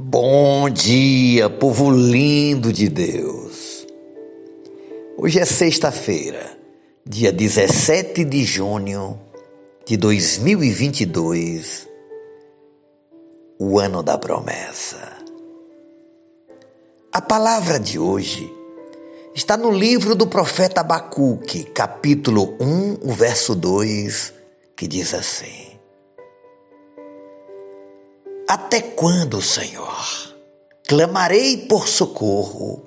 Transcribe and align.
Bom 0.00 0.70
dia, 0.70 1.50
povo 1.50 1.90
lindo 1.90 2.72
de 2.72 2.88
Deus. 2.88 3.84
Hoje 5.16 5.40
é 5.40 5.44
sexta-feira, 5.44 6.56
dia 7.04 7.32
17 7.32 8.24
de 8.24 8.44
junho 8.44 9.18
de 9.84 9.96
2022, 9.96 11.88
o 13.58 13.80
ano 13.80 14.00
da 14.00 14.16
promessa. 14.16 15.16
A 17.12 17.20
palavra 17.20 17.80
de 17.80 17.98
hoje 17.98 18.48
está 19.34 19.56
no 19.56 19.72
livro 19.72 20.14
do 20.14 20.28
profeta 20.28 20.80
Abacuque, 20.80 21.64
capítulo 21.64 22.56
1, 22.60 22.98
o 23.02 23.12
verso 23.12 23.52
2, 23.52 24.32
que 24.76 24.86
diz 24.86 25.12
assim: 25.12 25.67
até 28.48 28.80
quando, 28.80 29.42
Senhor, 29.42 30.34
clamarei 30.88 31.66
por 31.68 31.86
socorro 31.86 32.82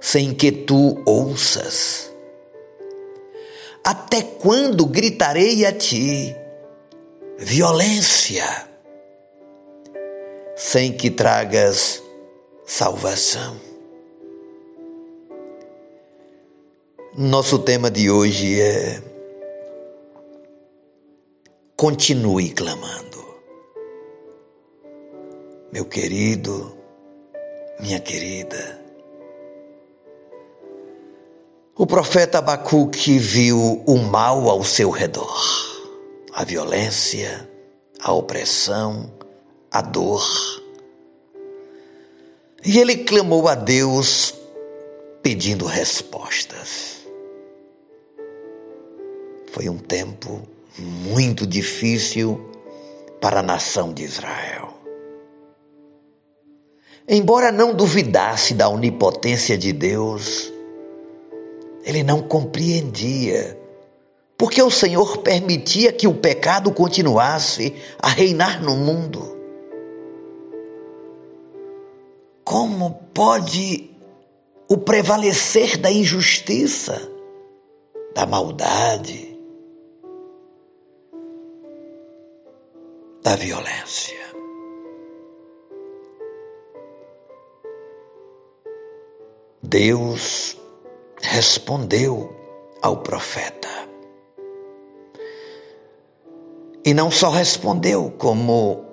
sem 0.00 0.34
que 0.34 0.50
tu 0.50 1.00
ouças? 1.06 2.12
Até 3.84 4.20
quando 4.20 4.84
gritarei 4.84 5.64
a 5.64 5.72
ti 5.72 6.34
violência 7.38 8.44
sem 10.56 10.92
que 10.92 11.08
tragas 11.08 12.02
salvação? 12.66 13.60
Nosso 17.16 17.60
tema 17.60 17.92
de 17.92 18.10
hoje 18.10 18.60
é 18.60 19.00
continue 21.76 22.50
clamando 22.50 23.13
meu 25.74 25.84
querido, 25.84 26.72
minha 27.80 27.98
querida. 27.98 28.80
O 31.76 31.84
profeta 31.84 32.38
Abacuque 32.38 33.18
viu 33.18 33.82
o 33.84 33.96
mal 33.96 34.48
ao 34.48 34.62
seu 34.62 34.88
redor, 34.88 35.36
a 36.32 36.44
violência, 36.44 37.50
a 38.00 38.12
opressão, 38.12 39.12
a 39.68 39.82
dor. 39.82 40.24
E 42.64 42.78
ele 42.78 42.98
clamou 42.98 43.48
a 43.48 43.56
Deus 43.56 44.32
pedindo 45.24 45.66
respostas. 45.66 47.04
Foi 49.50 49.68
um 49.68 49.78
tempo 49.78 50.40
muito 50.78 51.44
difícil 51.44 52.48
para 53.20 53.40
a 53.40 53.42
nação 53.42 53.92
de 53.92 54.04
Israel. 54.04 54.83
Embora 57.06 57.52
não 57.52 57.74
duvidasse 57.74 58.54
da 58.54 58.68
onipotência 58.68 59.58
de 59.58 59.72
Deus, 59.72 60.52
ele 61.84 62.02
não 62.02 62.22
compreendia 62.22 63.62
porque 64.36 64.62
o 64.62 64.70
Senhor 64.70 65.18
permitia 65.18 65.92
que 65.92 66.08
o 66.08 66.14
pecado 66.14 66.72
continuasse 66.72 67.74
a 67.98 68.08
reinar 68.08 68.62
no 68.62 68.76
mundo. 68.76 69.34
Como 72.44 72.94
pode 73.14 73.90
o 74.68 74.76
prevalecer 74.76 75.78
da 75.78 75.90
injustiça, 75.90 77.10
da 78.14 78.26
maldade, 78.26 79.38
da 83.22 83.36
violência? 83.36 84.33
Deus 89.66 90.58
respondeu 91.22 92.30
ao 92.82 92.98
profeta. 92.98 93.68
E 96.84 96.92
não 96.92 97.10
só 97.10 97.30
respondeu, 97.30 98.12
como 98.18 98.84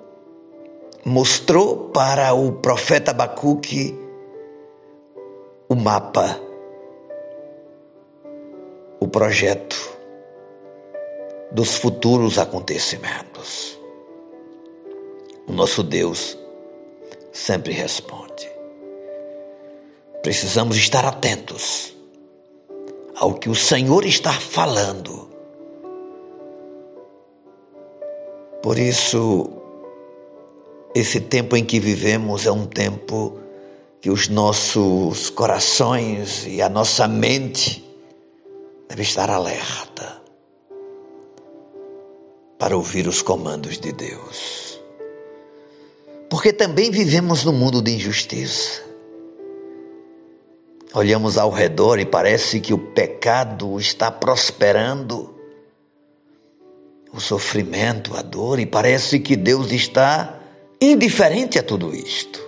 mostrou 1.04 1.90
para 1.90 2.32
o 2.32 2.52
profeta 2.52 3.10
Abacuque 3.10 3.94
o 5.68 5.74
mapa, 5.74 6.40
o 8.98 9.06
projeto 9.06 9.76
dos 11.50 11.76
futuros 11.76 12.38
acontecimentos. 12.38 13.78
O 15.46 15.52
nosso 15.52 15.82
Deus 15.82 16.38
sempre 17.30 17.74
responde. 17.74 18.51
Precisamos 20.22 20.76
estar 20.76 21.04
atentos 21.04 21.92
ao 23.16 23.34
que 23.34 23.48
o 23.48 23.54
Senhor 23.54 24.04
está 24.06 24.32
falando. 24.32 25.28
Por 28.62 28.78
isso, 28.78 29.50
esse 30.94 31.20
tempo 31.20 31.56
em 31.56 31.64
que 31.64 31.80
vivemos 31.80 32.46
é 32.46 32.52
um 32.52 32.66
tempo 32.66 33.36
que 34.00 34.10
os 34.10 34.28
nossos 34.28 35.28
corações 35.30 36.46
e 36.46 36.62
a 36.62 36.68
nossa 36.68 37.08
mente 37.08 37.84
devem 38.88 39.02
estar 39.02 39.28
alerta 39.28 40.22
para 42.58 42.76
ouvir 42.76 43.08
os 43.08 43.22
comandos 43.22 43.76
de 43.76 43.90
Deus. 43.90 44.80
Porque 46.30 46.52
também 46.52 46.92
vivemos 46.92 47.44
num 47.44 47.52
mundo 47.52 47.82
de 47.82 47.90
injustiça. 47.90 48.91
Olhamos 50.94 51.38
ao 51.38 51.50
redor 51.50 51.98
e 51.98 52.04
parece 52.04 52.60
que 52.60 52.74
o 52.74 52.78
pecado 52.78 53.78
está 53.80 54.10
prosperando, 54.10 55.34
o 57.10 57.18
sofrimento, 57.18 58.14
a 58.14 58.20
dor, 58.20 58.58
e 58.58 58.66
parece 58.66 59.18
que 59.18 59.34
Deus 59.34 59.72
está 59.72 60.38
indiferente 60.78 61.58
a 61.58 61.62
tudo 61.62 61.94
isto. 61.94 62.46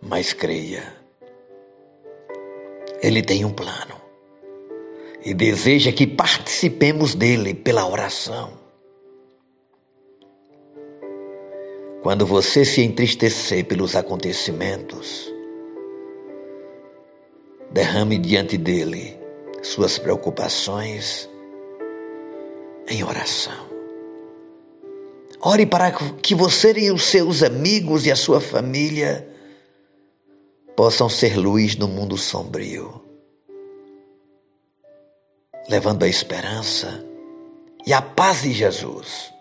Mas 0.00 0.34
creia, 0.34 0.94
Ele 3.00 3.22
tem 3.22 3.44
um 3.44 3.52
plano 3.52 3.96
e 5.24 5.32
deseja 5.32 5.90
que 5.90 6.06
participemos 6.06 7.14
dele 7.14 7.54
pela 7.54 7.88
oração. 7.88 8.60
Quando 12.02 12.26
você 12.26 12.64
se 12.64 12.82
entristecer 12.82 13.64
pelos 13.64 13.94
acontecimentos, 13.94 15.31
derrame 17.72 18.18
diante 18.18 18.58
dele 18.58 19.18
suas 19.62 19.98
preocupações 19.98 21.28
em 22.88 23.02
oração. 23.02 23.70
Ore 25.40 25.66
para 25.66 25.90
que 25.90 26.34
você 26.34 26.72
e 26.72 26.90
os 26.90 27.04
seus 27.04 27.42
amigos 27.42 28.06
e 28.06 28.12
a 28.12 28.16
sua 28.16 28.40
família 28.40 29.26
possam 30.76 31.08
ser 31.08 31.36
luz 31.36 31.76
no 31.76 31.88
mundo 31.88 32.16
sombrio, 32.16 33.02
levando 35.68 36.04
a 36.04 36.08
esperança 36.08 37.04
e 37.86 37.92
a 37.92 38.02
paz 38.02 38.42
de 38.42 38.52
Jesus 38.52 39.32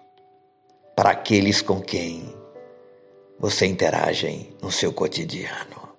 para 0.95 1.11
aqueles 1.11 1.61
com 1.61 1.81
quem 1.81 2.33
você 3.39 3.65
interage 3.65 4.49
no 4.61 4.71
seu 4.71 4.93
cotidiano. 4.93 5.90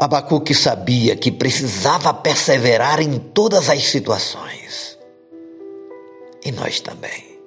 Abacuque 0.00 0.54
sabia 0.54 1.14
que 1.14 1.30
precisava 1.30 2.14
perseverar 2.14 3.02
em 3.02 3.18
todas 3.18 3.68
as 3.68 3.84
situações. 3.84 4.98
E 6.42 6.50
nós 6.50 6.80
também. 6.80 7.38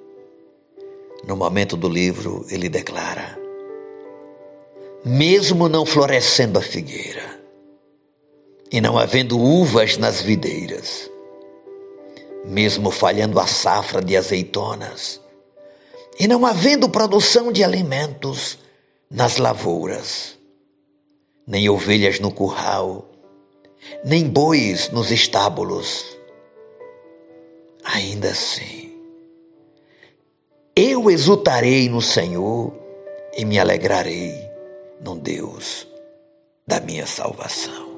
No 1.26 1.36
momento 1.36 1.76
do 1.76 1.88
livro, 1.88 2.46
ele 2.48 2.68
declara: 2.68 3.36
Mesmo 5.04 5.68
não 5.68 5.84
florescendo 5.84 6.56
a 6.56 6.62
figueira, 6.62 7.40
e 8.70 8.80
não 8.80 8.96
havendo 8.96 9.36
uvas 9.36 9.96
nas 9.96 10.22
videiras, 10.22 11.10
mesmo 12.44 12.92
falhando 12.92 13.40
a 13.40 13.48
safra 13.48 14.00
de 14.00 14.16
azeitonas, 14.16 15.20
e 16.20 16.28
não 16.28 16.46
havendo 16.46 16.88
produção 16.88 17.50
de 17.50 17.64
alimentos 17.64 18.60
nas 19.10 19.38
lavouras, 19.38 20.33
nem 21.46 21.68
ovelhas 21.68 22.20
no 22.20 22.32
curral, 22.32 23.08
nem 24.04 24.28
bois 24.28 24.90
nos 24.90 25.10
estábulos. 25.10 26.16
Ainda 27.84 28.30
assim, 28.30 28.92
eu 30.74 31.10
exultarei 31.10 31.88
no 31.88 32.00
Senhor 32.00 32.72
e 33.36 33.44
me 33.44 33.58
alegrarei 33.58 34.34
no 35.00 35.16
Deus 35.16 35.86
da 36.66 36.80
minha 36.80 37.06
salvação. 37.06 37.94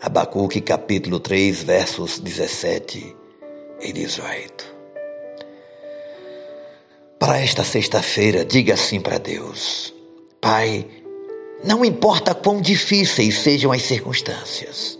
Abacuque 0.00 0.60
capítulo 0.60 1.20
3, 1.20 1.62
versos 1.62 2.18
17 2.18 3.16
e 3.80 3.92
18. 3.92 4.74
Para 7.18 7.40
esta 7.40 7.64
sexta-feira, 7.64 8.44
diga 8.44 8.74
assim 8.74 9.00
para 9.00 9.16
Deus: 9.16 9.94
Pai, 10.40 10.86
não 11.64 11.82
importa 11.82 12.34
quão 12.34 12.60
difíceis 12.60 13.38
sejam 13.38 13.72
as 13.72 13.82
circunstâncias, 13.82 14.98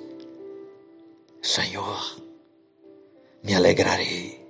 Senhor, 1.42 2.16
me 3.42 3.54
alegrarei 3.54 4.40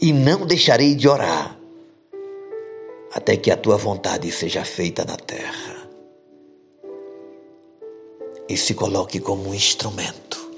e 0.00 0.10
não 0.10 0.46
deixarei 0.46 0.94
de 0.94 1.06
orar 1.06 1.58
até 3.12 3.36
que 3.36 3.50
a 3.50 3.56
tua 3.56 3.76
vontade 3.76 4.32
seja 4.32 4.64
feita 4.64 5.04
na 5.04 5.16
terra. 5.16 5.86
E 8.48 8.56
se 8.56 8.74
coloque 8.74 9.20
como 9.20 9.50
um 9.50 9.54
instrumento, 9.54 10.50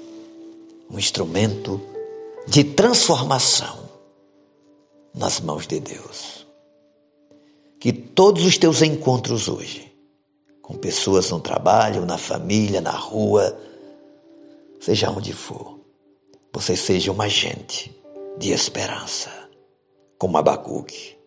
um 0.89 0.97
instrumento 0.97 1.81
de 2.47 2.63
transformação 2.63 3.89
nas 5.13 5.41
mãos 5.41 5.67
de 5.67 5.81
Deus. 5.81 6.47
Que 7.79 7.91
todos 7.91 8.45
os 8.45 8.57
teus 8.57 8.81
encontros 8.81 9.47
hoje, 9.47 9.88
com 10.69 10.77
pessoas 10.77 11.31
no 11.31 11.39
trabalho, 11.39 12.05
na 12.05 12.15
família, 12.15 12.79
na 12.79 12.91
rua, 12.91 13.59
seja 14.79 15.09
onde 15.09 15.33
for, 15.33 15.79
você 16.53 16.75
seja 16.75 17.11
um 17.11 17.19
agente 17.19 17.99
de 18.37 18.51
esperança, 18.51 19.31
como 20.19 20.37
Abacuque, 20.37 21.17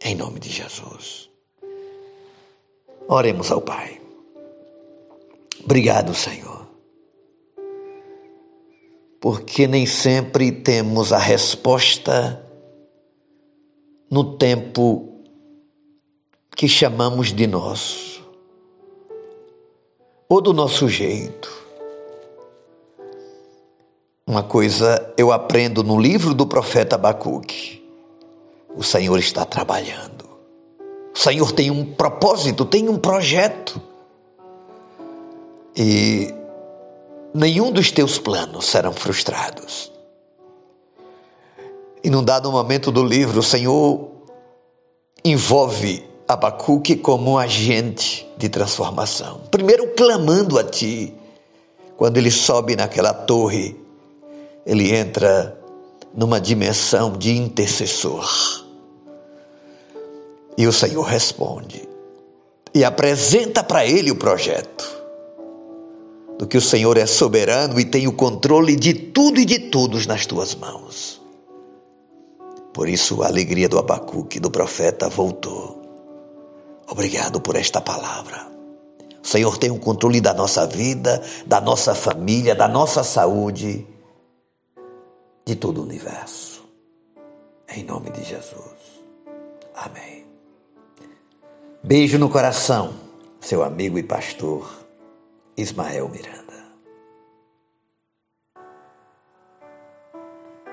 em 0.00 0.14
nome 0.14 0.40
de 0.40 0.48
Jesus. 0.48 1.28
Oremos 3.06 3.52
ao 3.52 3.60
Pai. 3.60 4.00
Obrigado, 5.62 6.14
Senhor, 6.14 6.66
porque 9.20 9.66
nem 9.66 9.84
sempre 9.84 10.50
temos 10.50 11.12
a 11.12 11.18
resposta 11.18 12.42
no 14.10 14.38
tempo 14.38 15.20
que 16.56 16.66
chamamos 16.66 17.34
de 17.34 17.46
nosso, 17.46 18.17
ou 20.28 20.40
do 20.40 20.52
nosso 20.52 20.88
jeito. 20.88 21.56
Uma 24.26 24.42
coisa 24.42 25.12
eu 25.16 25.32
aprendo 25.32 25.82
no 25.82 25.98
livro 25.98 26.34
do 26.34 26.46
profeta 26.46 26.96
Abacuque: 26.96 27.82
o 28.76 28.82
Senhor 28.82 29.18
está 29.18 29.44
trabalhando, 29.44 30.28
o 31.14 31.18
Senhor 31.18 31.50
tem 31.52 31.70
um 31.70 31.94
propósito, 31.94 32.64
tem 32.66 32.88
um 32.88 32.98
projeto, 32.98 33.80
e 35.74 36.34
nenhum 37.32 37.72
dos 37.72 37.90
teus 37.90 38.18
planos 38.18 38.66
serão 38.66 38.92
frustrados. 38.92 39.90
E 42.04 42.10
num 42.10 42.22
dado 42.22 42.52
momento 42.52 42.92
do 42.92 43.02
livro, 43.02 43.40
o 43.40 43.42
Senhor 43.42 44.10
envolve 45.24 46.07
Abacuque 46.28 46.94
como 46.94 47.30
um 47.30 47.38
agente 47.38 48.28
de 48.36 48.50
transformação. 48.50 49.40
Primeiro 49.50 49.94
clamando 49.94 50.58
a 50.58 50.64
ti. 50.64 51.14
Quando 51.96 52.18
ele 52.18 52.30
sobe 52.30 52.76
naquela 52.76 53.14
torre, 53.14 53.74
ele 54.66 54.94
entra 54.94 55.58
numa 56.14 56.38
dimensão 56.38 57.12
de 57.16 57.34
intercessor. 57.34 58.64
E 60.56 60.66
o 60.66 60.72
Senhor 60.72 61.02
responde 61.02 61.88
e 62.74 62.84
apresenta 62.84 63.64
para 63.64 63.86
ele 63.86 64.10
o 64.10 64.16
projeto 64.16 64.98
do 66.38 66.46
que 66.46 66.58
o 66.58 66.62
Senhor 66.62 66.96
é 66.98 67.06
soberano 67.06 67.80
e 67.80 67.84
tem 67.84 68.06
o 68.06 68.12
controle 68.12 68.76
de 68.76 68.92
tudo 68.92 69.40
e 69.40 69.44
de 69.44 69.58
todos 69.58 70.06
nas 70.06 70.26
tuas 70.26 70.54
mãos. 70.54 71.20
Por 72.72 72.88
isso, 72.88 73.22
a 73.22 73.26
alegria 73.26 73.68
do 73.68 73.78
Abacuque, 73.78 74.38
do 74.38 74.50
profeta, 74.50 75.08
voltou. 75.08 75.77
Obrigado 76.88 77.40
por 77.40 77.54
esta 77.54 77.80
palavra. 77.80 78.48
O 79.22 79.26
Senhor 79.26 79.58
tem 79.58 79.70
o 79.70 79.78
controle 79.78 80.20
da 80.20 80.32
nossa 80.32 80.66
vida, 80.66 81.22
da 81.46 81.60
nossa 81.60 81.94
família, 81.94 82.54
da 82.54 82.66
nossa 82.66 83.04
saúde, 83.04 83.86
de 85.44 85.54
todo 85.54 85.82
o 85.82 85.84
universo. 85.84 86.64
Em 87.68 87.84
nome 87.84 88.10
de 88.10 88.24
Jesus. 88.24 89.02
Amém. 89.74 90.26
Beijo 91.82 92.18
no 92.18 92.30
coração, 92.30 92.94
seu 93.40 93.62
amigo 93.62 93.98
e 93.98 94.02
pastor 94.02 94.68
Ismael 95.56 96.08
Miranda. 96.08 96.47